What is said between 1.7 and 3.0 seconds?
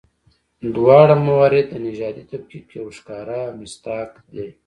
نژادي تفکیک یو